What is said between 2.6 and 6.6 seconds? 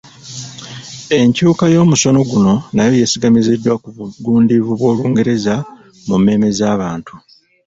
nayo yeesigamiziddwa ku bugundiivu bw'Olungereza mu mmeeme